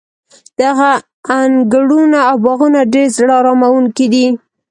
دغه 0.61 0.89
انګړونه 1.39 2.19
او 2.29 2.35
باغونه 2.45 2.81
ډېر 2.93 3.07
زړه 3.17 3.33
اراموونکي 3.39 4.05
دي. 4.13 4.25